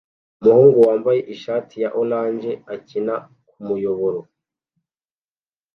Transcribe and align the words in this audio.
Umuhungu 0.39 0.77
wambaye 0.87 1.19
ishati 1.33 1.75
ya 1.83 1.89
orange 2.01 2.51
akina 2.73 3.15
kumuyoboro 3.49 4.19